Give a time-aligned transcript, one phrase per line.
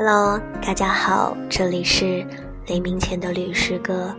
[0.00, 2.24] Hello，大家好，这里是
[2.68, 4.14] 黎明前的律师哥，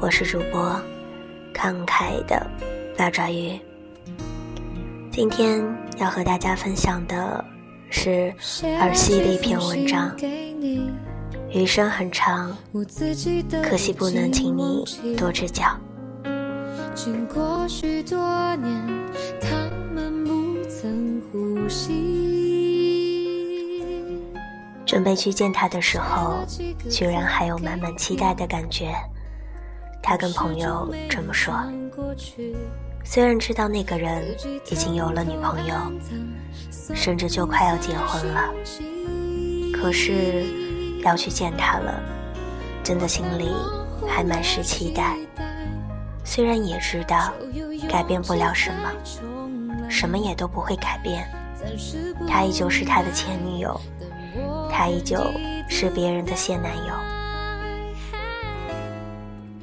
[0.00, 0.76] 我是主播
[1.54, 2.44] 慷慨的
[2.98, 3.56] 八爪鱼。
[5.12, 5.64] 今天
[5.98, 7.44] 要和大家分享的
[7.88, 8.34] 是
[8.80, 10.12] 儿戏的一篇文章。
[11.52, 12.58] 余生很长，
[13.62, 14.84] 可惜不能请你
[15.16, 15.66] 多指教。
[16.96, 18.18] 经过许多
[18.56, 18.74] 年，
[24.92, 26.44] 准备去见他的时候，
[26.90, 28.94] 居然还有满满期待的感觉。
[30.02, 31.54] 他跟朋友这么说。
[33.02, 34.22] 虽然知道那个人
[34.70, 35.74] 已经有了女朋友，
[36.94, 38.52] 甚至就快要结婚了，
[39.72, 40.44] 可是。
[41.04, 42.00] 要去见他了，
[42.84, 43.50] 真的心里
[44.06, 45.16] 还满是期待。
[46.22, 47.32] 虽然也知道
[47.88, 51.26] 改变不了什么，什么也都不会改变。
[52.28, 53.80] 他依旧是他的前女友，
[54.72, 55.18] 他依旧
[55.68, 56.94] 是别人的现男友。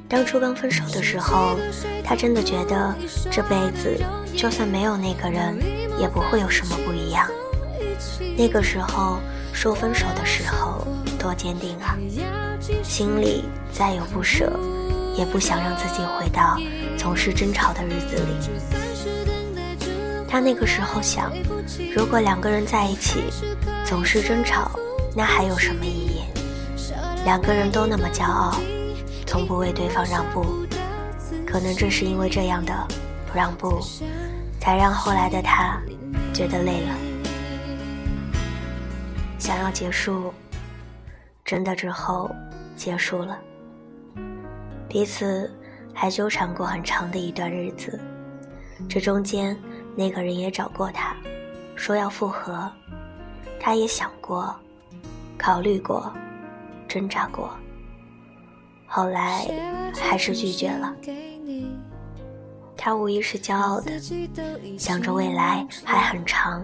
[0.08, 1.58] 当初刚分手的时候，
[2.04, 2.94] 他真的觉得
[3.30, 4.00] 这辈子
[4.36, 5.58] 就算没有那个人，
[5.98, 7.28] 也不会有什么不一样。
[8.38, 9.18] 那个时候
[9.52, 10.86] 说分手的时候。
[11.20, 11.98] 多坚定啊！
[12.82, 14.50] 心里再有不舍，
[15.14, 16.58] 也不想让自己回到
[16.96, 18.32] 总是争吵的日子里。
[20.26, 21.30] 他那个时候想，
[21.94, 23.24] 如果两个人在一起
[23.84, 24.70] 总是争吵，
[25.16, 26.22] 那还有什么意义？
[27.24, 28.54] 两个人都那么骄傲，
[29.26, 30.44] 从不为对方让步，
[31.46, 32.72] 可能正是因为这样的
[33.26, 33.80] 不让步，
[34.60, 35.80] 才让后来的他
[36.32, 36.94] 觉得累了，
[39.38, 40.32] 想要结束。
[41.44, 42.30] 真的之后
[42.76, 43.36] 结束了，
[44.88, 45.52] 彼此
[45.92, 47.98] 还纠缠过很长的一段日子。
[48.88, 49.58] 这中间，
[49.96, 51.16] 那个人也找过他，
[51.74, 52.70] 说要复合，
[53.58, 54.54] 他也想过，
[55.40, 56.12] 考虑过，
[56.86, 57.50] 挣扎过，
[58.86, 59.48] 后来
[59.98, 60.94] 还是拒绝了。
[62.76, 63.90] 他无疑是骄傲的，
[64.78, 66.62] 想着未来还很长，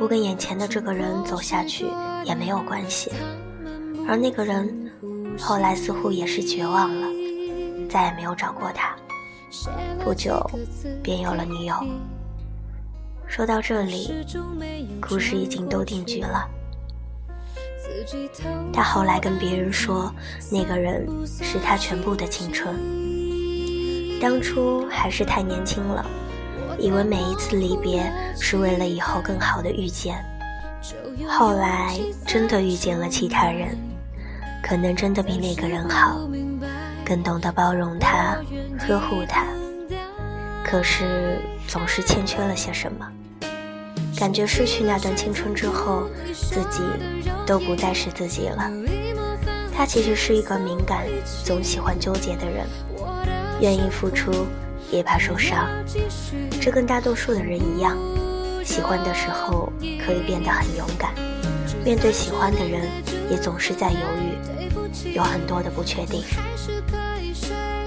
[0.00, 1.86] 不跟眼前的这个人走下去
[2.24, 3.12] 也没有关系。
[4.08, 4.90] 而那个人
[5.38, 7.06] 后来似乎也是绝望了，
[7.88, 8.96] 再也没有找过他。
[10.02, 10.44] 不久，
[11.04, 11.74] 便有了女友。
[13.28, 14.10] 说到这里，
[15.00, 16.48] 故事已经都定局了。
[18.72, 20.12] 他后来跟别人说，
[20.50, 22.74] 那个人是他全部的青春。
[24.20, 26.04] 当初还是太年轻了，
[26.78, 30.24] 以为每一次离别是为了以后更好的遇见。
[31.28, 33.76] 后来真的遇见了其他人。
[34.60, 36.18] 可能真的比那个人好，
[37.04, 38.36] 更懂得包容他、
[38.78, 39.46] 呵护他。
[40.64, 43.08] 可是总是欠缺了些什么，
[44.18, 46.82] 感觉失去那段青春之后，自己
[47.46, 48.68] 都不再是自己了。
[49.72, 51.06] 他其实是一个敏感、
[51.44, 52.66] 总喜欢纠结的人，
[53.60, 54.32] 愿意付出，
[54.90, 55.68] 也怕受伤。
[56.60, 57.96] 这跟大多数的人一样，
[58.64, 59.72] 喜欢的时候
[60.04, 61.14] 可以变得很勇敢。
[61.84, 62.90] 面对喜欢的人，
[63.30, 66.24] 也总是在犹豫，有很多的不确定。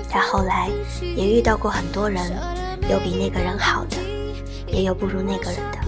[0.09, 0.69] 他后来
[1.01, 2.31] 也遇到过很多人，
[2.89, 3.97] 有比那个人好的，
[4.65, 5.80] 也有不如那个人的。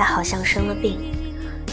[0.00, 0.98] 他好像生了病，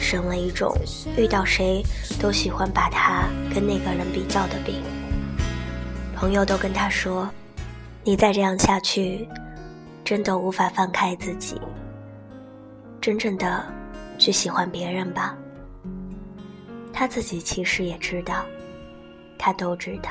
[0.01, 0.75] 生了一种
[1.17, 1.81] 遇到谁
[2.19, 3.23] 都喜欢把他
[3.55, 4.83] 跟那个人比较的病。
[6.13, 7.29] 朋友都跟他说
[8.03, 9.25] ：“你再这样下去，
[10.03, 11.55] 真的无法放开自己，
[12.99, 13.65] 真正的
[14.17, 15.33] 去喜欢别人吧。”
[16.91, 18.44] 他自己其实也知道，
[19.38, 20.09] 他都知道，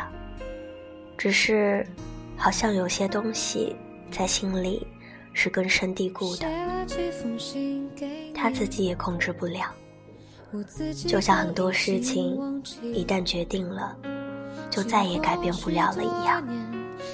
[1.18, 1.86] 只是
[2.34, 3.76] 好像有些东西
[4.10, 4.86] 在心里
[5.38, 6.46] 是根深蒂固的，
[8.34, 9.70] 他自己也控制不了。
[11.06, 13.94] 就像很多事情一旦决定了，
[14.70, 16.42] 就再也改变不了了一样，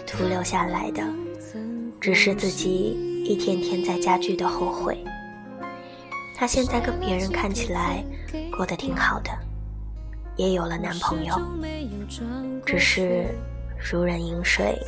[0.06, 1.02] 徒留下来的
[2.00, 5.04] 只是自己一天天在加剧的后悔。
[6.36, 8.04] 他现在跟别人看起来
[8.56, 9.30] 过得挺好的。
[10.36, 11.34] 也有了男朋友，
[12.64, 13.26] 只是
[13.90, 14.80] 如人饮水，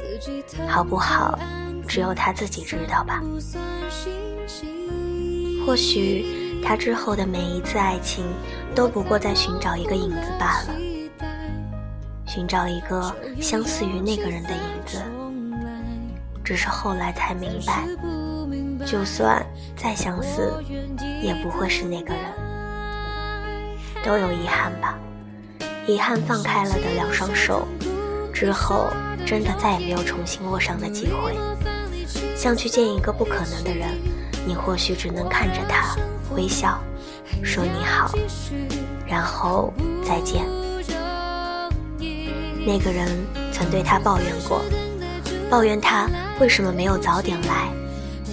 [0.66, 1.38] 好不好，
[1.86, 3.22] 只有他自己知道吧。
[5.66, 8.24] 或许他之后的每一次爱情，
[8.74, 10.74] 都不过在寻找一个影子罢了，
[12.26, 15.02] 寻找一个相似于那个人的影子。
[16.42, 17.86] 只是后来才明白，
[18.86, 19.44] 就算
[19.76, 20.52] 再相似，
[21.22, 22.22] 也不会是那个人。
[24.04, 24.98] 都有遗憾吧。
[25.86, 27.66] 遗憾放开了的两双手，
[28.34, 28.92] 之后
[29.24, 31.34] 真的再也没有重新握上的机会。
[32.36, 33.88] 像去见一个不可能的人，
[34.44, 35.96] 你或许只能看着他
[36.34, 36.78] 微笑，
[37.42, 38.10] 说你好，
[39.06, 39.72] 然后
[40.02, 40.44] 再见。
[42.66, 43.08] 那个人
[43.52, 44.60] 曾对他抱怨过，
[45.48, 46.08] 抱怨他
[46.40, 47.68] 为什么没有早点来，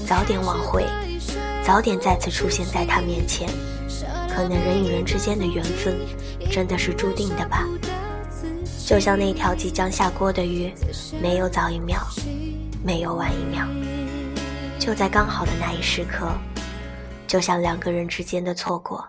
[0.07, 0.86] 早点挽回，
[1.63, 3.48] 早点再次出现在他面前。
[4.33, 5.95] 可能人与人之间的缘分，
[6.50, 7.68] 真的是注定的吧？
[8.92, 10.70] 就像那条即将下锅的鱼，
[11.22, 12.02] 没有早一秒，
[12.84, 13.66] 没有晚一秒，
[14.78, 16.30] 就在刚好的那一时刻。
[17.26, 19.08] 就像两个人之间的错过，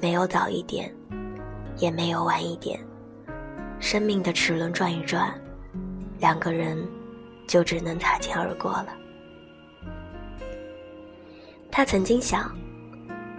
[0.00, 0.92] 没有早一点，
[1.76, 2.76] 也没有晚一点。
[3.78, 5.32] 生命的齿轮转一转，
[6.18, 6.76] 两个人
[7.46, 8.88] 就只能擦肩而过了。
[11.70, 12.52] 他曾经想，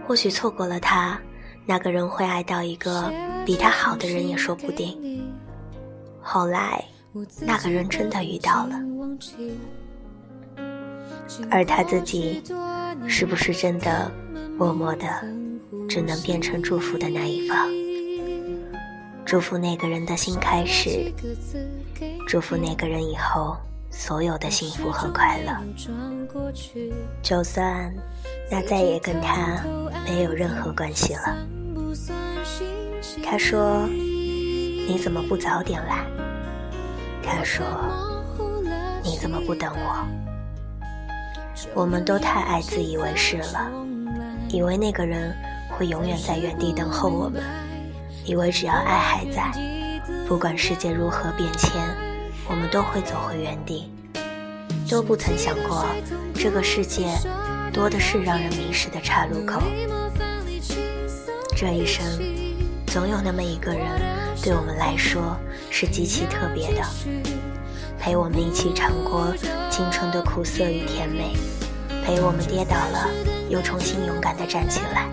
[0.08, 1.20] 或许错过了他，
[1.66, 3.12] 那个人会爱到一个
[3.46, 4.98] 比他好的人也说不定。
[6.28, 6.84] 后来，
[7.42, 8.76] 那个人真的遇到了，
[11.52, 12.42] 而他自己，
[13.08, 14.12] 是不是真的
[14.58, 15.06] 默默的，
[15.88, 17.70] 只能变成祝福的那一方？
[19.24, 21.14] 祝福那个人的新开始，
[22.28, 23.56] 祝福那个人以后
[23.92, 25.56] 所有的幸福和快乐。
[27.22, 27.94] 就算
[28.50, 29.64] 那再也跟他
[30.06, 31.38] 没有任何关系了。
[33.24, 33.88] 他说
[34.88, 36.06] ：“你怎么不早点来？”
[37.46, 37.66] 说
[39.04, 40.06] ：“你怎么不等我？”
[41.74, 43.72] 我们都太爱自以为是了，
[44.50, 45.34] 以为那个人
[45.70, 47.42] 会永远在原地等候我们。
[48.26, 49.52] 以为只要爱还在，
[50.28, 51.72] 不管世界如何变迁，
[52.50, 53.92] 我们都会走回原地。
[54.90, 55.86] 都不曾想过，
[56.34, 57.08] 这个世界
[57.72, 59.62] 多的是让人迷失的岔路口。
[61.56, 62.04] 这一生，
[62.96, 63.86] 总有那么一个人，
[64.42, 65.38] 对我们来说
[65.70, 66.82] 是极其特别的，
[68.00, 69.36] 陪我们一起尝过
[69.70, 71.34] 青春的苦涩与甜美，
[72.06, 73.10] 陪我们跌倒了
[73.50, 75.10] 又重新勇敢地站起来，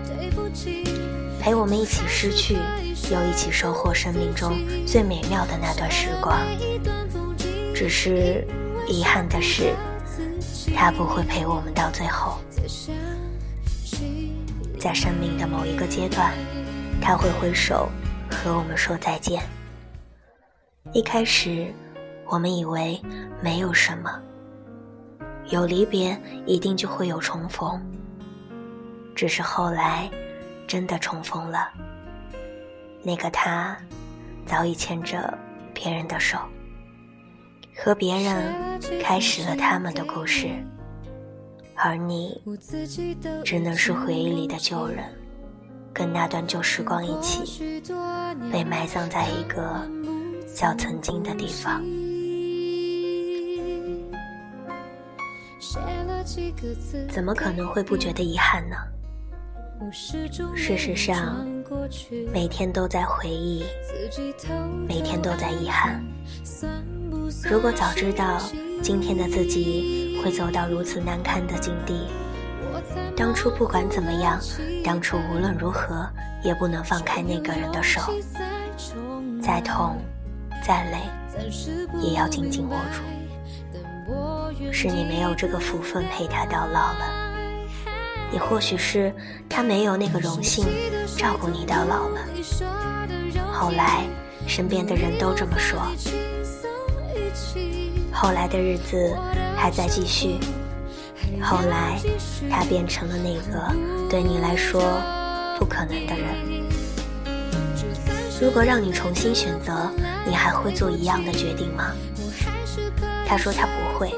[1.41, 2.55] 陪我们一起失去。
[3.11, 4.57] 又一起收获生命中
[4.87, 6.39] 最美妙的那段时光。
[7.75, 8.47] 只是
[8.87, 9.75] 遗憾的是，
[10.73, 12.37] 他不会陪我们到最后。
[14.79, 16.31] 在生命的某一个阶段，
[17.03, 17.89] 他会挥手
[18.31, 19.43] 和我们说再见。
[20.93, 21.67] 一开始，
[22.27, 22.97] 我们以为
[23.41, 24.09] 没有什么，
[25.49, 27.77] 有离别一定就会有重逢。
[29.13, 30.09] 只是后来，
[30.65, 31.69] 真的重逢了。
[33.03, 33.77] 那个他，
[34.45, 35.37] 早已牵着
[35.73, 36.39] 别人的手，
[37.75, 40.47] 和别人开始了他们的故事，
[41.75, 42.41] 而你
[43.43, 45.03] 只能是回忆里的旧人，
[45.93, 47.81] 跟那段旧时光一起，
[48.51, 49.87] 被埋葬在一个
[50.55, 51.83] 叫曾经的地方。
[57.09, 58.75] 怎么可能会不觉得遗憾呢？
[60.55, 61.45] 事实上，
[62.31, 63.63] 每天都在回忆，
[64.87, 66.03] 每天都在遗憾。
[67.49, 68.41] 如果早知道
[68.81, 72.07] 今天的自己会走到如此难堪的境地，
[73.15, 74.39] 当初不管怎么样，
[74.83, 76.09] 当初无论如何
[76.43, 78.01] 也不能放开那个人的手，
[79.41, 79.97] 再痛
[80.65, 80.97] 再累，
[81.99, 83.01] 也要紧紧握住。
[84.71, 87.23] 是你没有这个福分陪他到老了。
[88.31, 89.13] 也或许是
[89.47, 90.65] 他没有那个荣幸
[91.15, 92.19] 照顾你到老了。
[93.51, 94.05] 后来，
[94.47, 95.79] 身边的人都这么说。
[98.11, 99.15] 后来的日子
[99.55, 100.39] 还在继续。
[101.41, 101.99] 后来，
[102.49, 103.75] 他变成了那个
[104.09, 104.81] 对你来说
[105.59, 106.63] 不可能的人。
[108.41, 109.91] 如果让你重新选择，
[110.27, 111.91] 你还会做一样的决定吗？
[113.25, 114.13] 他说他不会。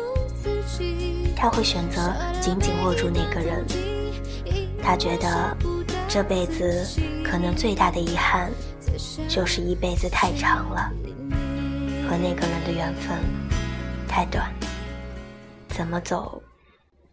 [1.36, 3.64] 他会选择紧紧握住那个人。
[4.82, 5.56] 他觉得
[6.08, 6.88] 这辈子
[7.24, 8.50] 可能最大的遗憾，
[9.28, 10.92] 就是一辈子太长了，
[12.10, 13.18] 和那个人的缘分
[14.08, 14.52] 太短，
[15.70, 16.42] 怎么走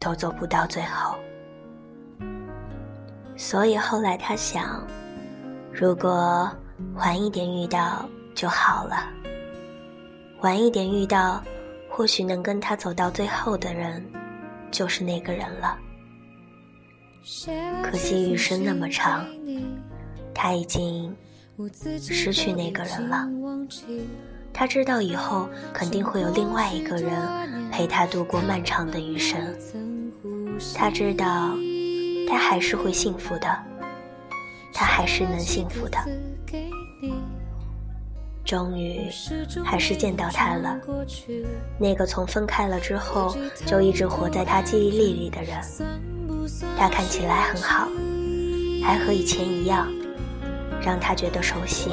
[0.02, 1.14] 都走不到最后。
[3.36, 4.84] 所以后来他想，
[5.72, 6.50] 如果
[6.94, 8.04] 晚一点遇到
[8.34, 9.08] 就好了，
[10.40, 11.42] 晚一点遇到，
[11.88, 14.04] 或许能跟他走到最后的人，
[14.70, 15.78] 就是那个人了。
[17.84, 19.24] 可惜余生那么长，
[20.34, 21.16] 他已经
[22.00, 23.28] 失去那个人了。
[24.52, 27.12] 他知道以后肯定会有另外一个人
[27.70, 29.38] 陪他度过漫长的余生。
[30.74, 31.56] 他知道
[32.28, 33.48] 他还是会幸福的，
[34.72, 35.98] 他还是能幸福的。
[38.44, 39.08] 终于，
[39.64, 40.78] 还是见到他了，
[41.78, 45.58] 那个从分开了之后就一直活在他记忆力里的人。
[46.76, 47.88] 他看起来很好，
[48.82, 49.88] 还和以前一样，
[50.84, 51.90] 让他觉得熟悉，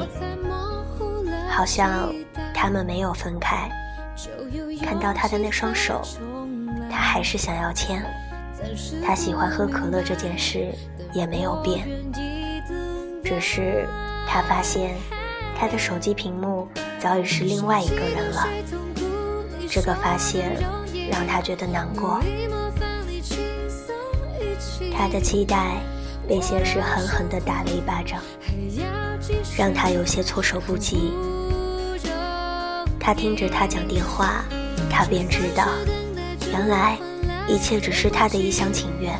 [1.48, 2.12] 好像
[2.52, 3.70] 他们没有分开。
[4.82, 6.02] 看到他的那双手，
[6.90, 8.04] 他还是想要牵。
[9.04, 10.72] 他喜欢喝可乐这件事
[11.12, 11.86] 也没有变，
[13.24, 13.86] 只是
[14.26, 14.94] 他发现
[15.58, 18.46] 他的手机屏幕早已是另外一个人了。
[19.68, 20.56] 这个发现
[21.10, 22.20] 让他觉得难过，
[24.96, 25.76] 他的期待
[26.28, 28.20] 被现实狠狠地打了一巴掌，
[29.56, 31.12] 让他有些措手不及。
[32.98, 34.44] 他听着他讲电话，
[34.90, 35.68] 他便知道，
[36.50, 36.98] 原来
[37.50, 39.18] 一切只是他的一厢情愿。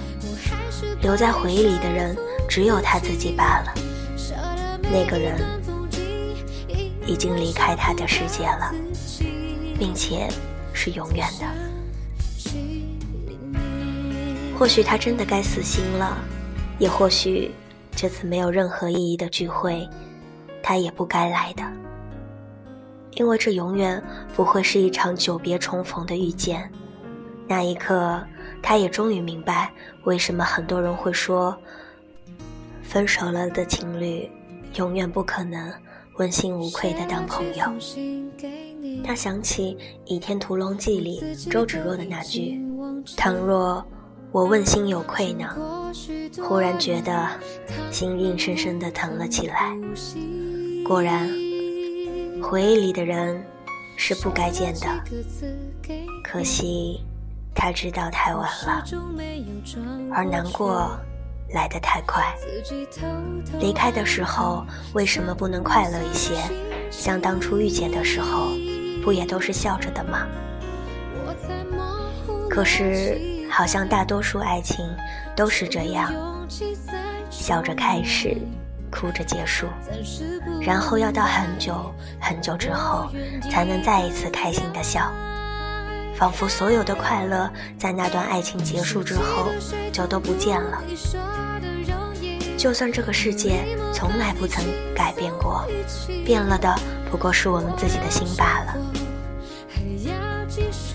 [1.02, 2.16] 留在回忆里的人
[2.48, 3.74] 只有他自己罢了。
[4.82, 5.40] 那个人
[7.06, 8.72] 已经离开他的世界了，
[9.78, 10.28] 并且
[10.72, 11.46] 是永远的。
[14.58, 16.18] 或许他真的该死心了，
[16.78, 17.50] 也或许
[17.96, 19.88] 这次没有任何意义的聚会，
[20.62, 21.62] 他也不该来的。
[23.12, 24.02] 因为这永远
[24.36, 26.70] 不会是一场久别重逢的遇见。
[27.50, 28.24] 那一刻，
[28.62, 29.72] 他也终于明白，
[30.04, 31.56] 为什么很多人会说，
[32.80, 34.30] 分手了的情侣
[34.76, 35.68] 永远不可能
[36.14, 37.64] 问心无愧的当朋友。
[39.04, 42.56] 他想起《倚天屠龙记》里周芷若的那句
[43.18, 43.84] ：“倘若
[44.30, 45.48] 我问心有愧呢？”
[46.40, 47.28] 忽然觉得
[47.90, 49.76] 心硬生生的疼了起来。
[50.84, 51.28] 果然。
[52.42, 53.44] 回忆里的人
[53.98, 54.88] 是不该见的，
[56.24, 56.98] 可惜
[57.54, 58.84] 他知道太晚了，
[60.12, 60.90] 而难过
[61.50, 62.34] 来得太快。
[63.58, 64.64] 离开的时候
[64.94, 66.34] 为什么不能快乐一些？
[66.90, 68.48] 像当初遇见的时候，
[69.02, 70.26] 不也都是笑着的吗？
[72.48, 74.84] 可是好像大多数爱情
[75.36, 76.12] 都是这样，
[77.30, 78.36] 笑着开始。
[78.92, 79.68] 哭着结束，
[80.60, 83.08] 然后要到很久很久之后，
[83.48, 85.12] 才能再一次开心的笑，
[86.20, 89.46] 仿佛所有的快乐在那段爱情结束之后
[89.90, 90.82] 就都不见了。
[92.58, 94.62] 就算这个世界从来不曾
[94.94, 95.66] 改变过，
[96.22, 96.78] 变了的
[97.10, 98.76] 不过是我们自己的心罢了。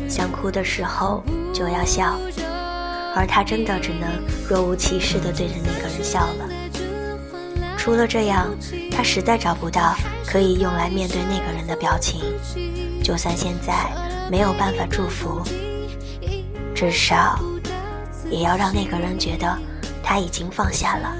[0.07, 2.19] 想哭的时候就要笑，
[3.15, 4.07] 而他真的只能
[4.47, 6.54] 若无其事地对着那个人笑了。
[7.85, 8.47] 除了这样，
[8.91, 9.93] 他实在找不到
[10.25, 12.19] 可以用来面对那个人的表情。
[13.03, 13.75] 就算现在
[14.27, 15.43] 没有办法祝福，
[16.73, 17.37] 至少
[18.27, 19.55] 也要让那个人觉得
[20.01, 21.15] 他已经放下了，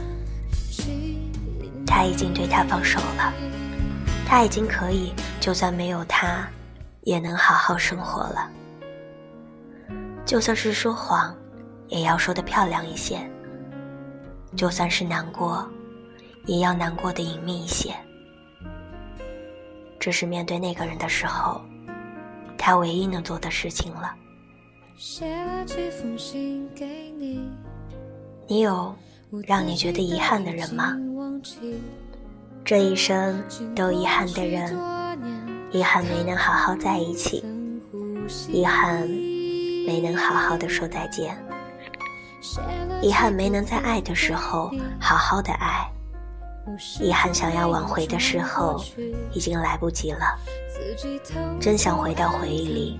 [1.85, 3.31] 他已经对他放手了，
[4.27, 6.49] 他已经可以，就算没有他，
[7.01, 8.49] 也能好好生活了。
[10.25, 11.31] 就算是说谎，
[11.89, 13.19] 也要说的漂亮一些。
[14.57, 15.63] 就算是难过。
[16.45, 17.95] 也要难过的隐秘一些，
[19.99, 21.61] 这是面对那个人的时候，
[22.57, 24.13] 他唯一能做的事情了。
[28.47, 28.95] 你有
[29.47, 30.95] 让你觉得遗憾的人吗？
[32.63, 33.43] 这一生
[33.75, 34.77] 都遗憾的人，
[35.71, 37.43] 遗憾没能好好在一起，
[38.49, 39.07] 遗憾
[39.85, 41.37] 没能好好的说再见，
[43.01, 45.91] 遗憾没能在爱的时候好好的爱。
[46.99, 48.83] 遗憾，想要挽回的时候，
[49.31, 50.37] 已经来不及了。
[51.59, 52.99] 真想回到回忆里，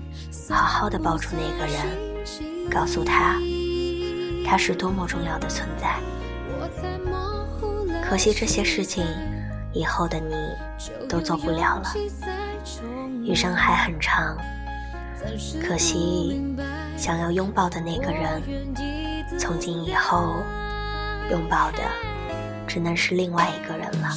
[0.50, 3.36] 好好的抱住那个人，告诉他，
[4.44, 5.96] 他是多么重要的存在。
[8.08, 9.04] 可惜这些事情，
[9.72, 10.34] 以后的你
[11.08, 11.92] 都做不了了。
[13.24, 14.36] 余生还很长，
[15.66, 16.40] 可惜
[16.96, 18.42] 想要拥抱的那个人，
[19.38, 20.36] 从今以后，
[21.30, 21.82] 拥抱的。
[22.66, 24.16] 只能是另外一个人了。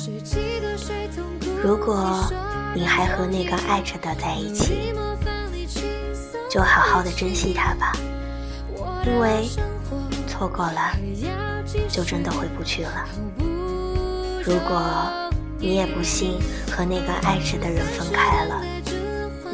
[1.63, 2.31] 如果
[2.73, 4.93] 你还和那个爱着的在一起，
[6.49, 7.93] 就好好的珍惜他吧，
[9.05, 9.47] 因为
[10.27, 10.95] 错过了，
[11.87, 13.07] 就真的回不去了。
[14.43, 14.81] 如果
[15.57, 16.39] 你也不幸
[16.71, 18.61] 和那个爱着的人分开了，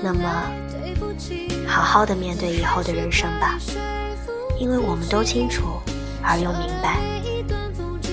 [0.01, 0.51] 那么
[1.67, 3.57] 好好的面对以后的人生吧，
[4.59, 5.63] 因为我们都清楚
[6.21, 6.99] 而又明白。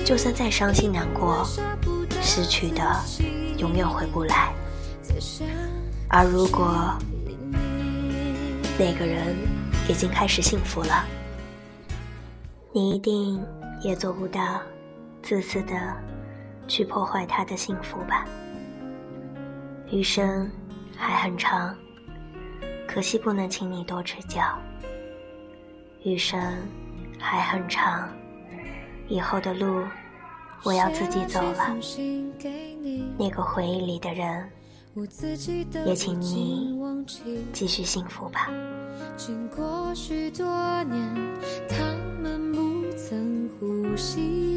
[0.05, 1.47] 就算再伤心难过，
[2.21, 2.83] 失去的
[3.57, 4.53] 永远回不来。
[6.09, 6.93] 而如果
[8.77, 9.35] 那个人
[9.87, 11.05] 已经开始幸福了，
[12.73, 13.43] 你一定
[13.81, 14.61] 也做不到
[15.21, 15.73] 自私的
[16.67, 18.25] 去破坏他的幸福吧。
[19.89, 20.51] 余生
[20.97, 21.75] 还很长，
[22.87, 24.41] 可惜不能请你多指教。
[26.03, 26.39] 余生
[27.17, 28.09] 还很长。
[29.07, 29.83] 以后的路
[30.63, 31.75] 我要自己走了。
[33.17, 34.49] 那个回忆里的人
[35.85, 36.79] 也请你
[37.51, 38.49] 继续幸福吧。
[39.17, 40.45] 经过许多
[40.83, 40.99] 年
[41.67, 41.77] 他
[42.21, 44.52] 们不曾呼吸。